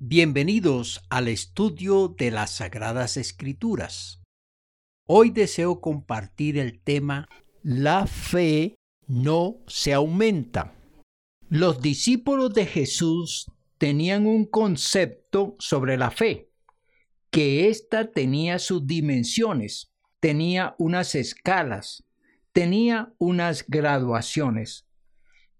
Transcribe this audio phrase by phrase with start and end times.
[0.00, 4.22] Bienvenidos al estudio de las Sagradas Escrituras.
[5.08, 7.28] Hoy deseo compartir el tema
[7.64, 8.76] La fe
[9.08, 10.72] no se aumenta.
[11.48, 16.48] Los discípulos de Jesús tenían un concepto sobre la fe,
[17.32, 19.90] que ésta tenía sus dimensiones,
[20.20, 22.04] tenía unas escalas,
[22.52, 24.86] tenía unas graduaciones.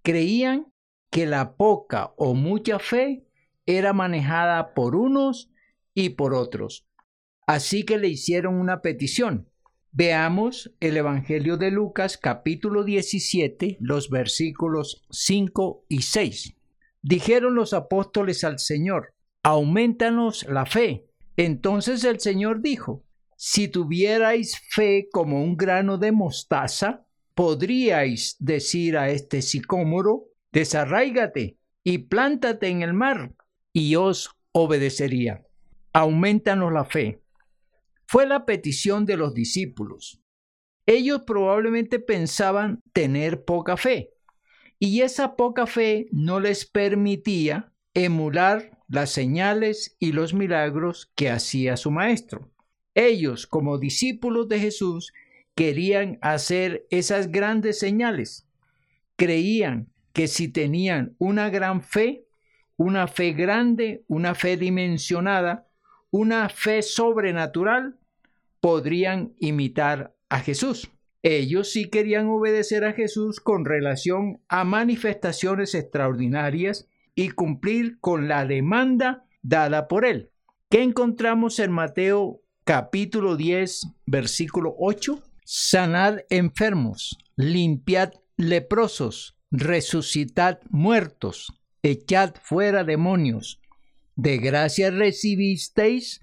[0.02, 0.72] Creían
[1.10, 3.24] que la poca o mucha fe
[3.68, 5.50] era manejada por unos
[5.92, 6.86] y por otros.
[7.46, 9.50] Así que le hicieron una petición.
[9.92, 16.54] Veamos el Evangelio de Lucas capítulo 17, los versículos 5 y 6.
[17.02, 21.06] Dijeron los apóstoles al Señor, aumentanos la fe.
[21.36, 23.04] Entonces el Señor dijo,
[23.36, 31.98] si tuvierais fe como un grano de mostaza, podríais decir a este sicómoro, desarráigate y
[31.98, 33.34] plántate en el mar,
[33.78, 35.46] y os obedecería.
[35.92, 37.22] Aumentanos la fe.
[38.08, 40.20] Fue la petición de los discípulos.
[40.84, 44.10] Ellos probablemente pensaban tener poca fe,
[44.80, 51.76] y esa poca fe no les permitía emular las señales y los milagros que hacía
[51.76, 52.50] su maestro.
[52.94, 55.12] Ellos, como discípulos de Jesús,
[55.54, 58.48] querían hacer esas grandes señales.
[59.14, 62.27] Creían que si tenían una gran fe,
[62.78, 65.66] una fe grande, una fe dimensionada,
[66.10, 67.98] una fe sobrenatural,
[68.60, 70.88] podrían imitar a Jesús.
[71.22, 78.46] Ellos sí querían obedecer a Jesús con relación a manifestaciones extraordinarias y cumplir con la
[78.46, 80.30] demanda dada por él.
[80.70, 85.20] ¿Qué encontramos en Mateo capítulo 10, versículo 8?
[85.44, 93.60] Sanad enfermos, limpiad leprosos, resucitad muertos, echad fuera demonios.
[94.16, 96.20] De gracia recibisteis,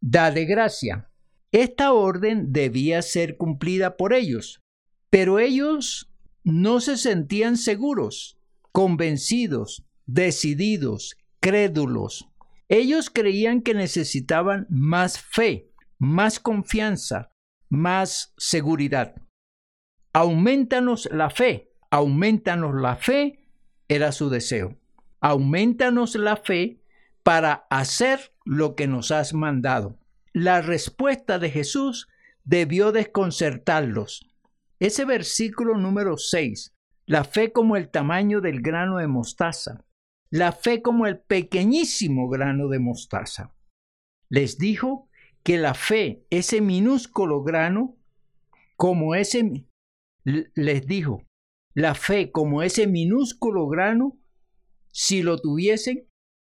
[0.00, 1.10] da de gracia.
[1.52, 4.62] Esta orden debía ser cumplida por ellos,
[5.08, 6.12] pero ellos
[6.44, 8.38] no se sentían seguros,
[8.72, 12.28] convencidos, decididos, crédulos.
[12.68, 17.32] Ellos creían que necesitaban más fe, más confianza,
[17.68, 19.16] más seguridad.
[20.12, 23.48] Aumentanos la fe, aumentanos la fe,
[23.88, 24.80] era su deseo
[25.20, 26.80] aumentanos la fe
[27.22, 29.98] para hacer lo que nos has mandado.
[30.32, 32.08] La respuesta de Jesús
[32.44, 34.28] debió desconcertarlos.
[34.78, 36.74] Ese versículo número 6,
[37.06, 39.84] la fe como el tamaño del grano de mostaza,
[40.30, 43.54] la fe como el pequeñísimo grano de mostaza.
[44.28, 45.08] Les dijo
[45.42, 47.96] que la fe, ese minúsculo grano,
[48.76, 49.66] como ese,
[50.24, 51.26] les dijo,
[51.74, 54.19] la fe como ese minúsculo grano
[54.90, 56.08] si lo tuviesen,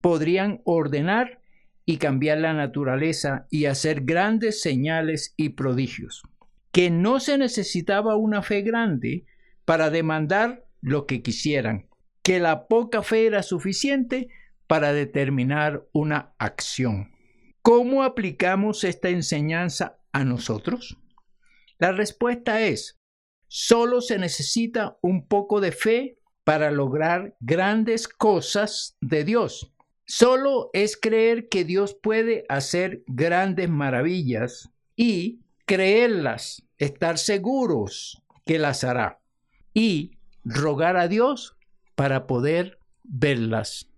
[0.02, 1.42] podrían ordenar
[1.86, 6.24] y cambiar la naturaleza y hacer grandes señales y prodigios.
[6.72, 9.26] Que no se necesitaba una fe grande
[9.66, 11.88] para demandar lo que quisieran,
[12.22, 14.30] que la poca fe era suficiente
[14.68, 17.12] para determinar una acción.
[17.62, 20.98] ¿Cómo aplicamos esta enseñanza a nosotros?
[21.80, 23.00] La respuesta es,
[23.48, 29.72] solo se necesita un poco de fe para lograr grandes cosas de Dios.
[30.06, 38.84] Solo es creer que Dios puede hacer grandes maravillas y creerlas, estar seguros que las
[38.84, 39.20] hará
[39.74, 41.56] y rogar a Dios
[41.96, 43.90] para poder verlas.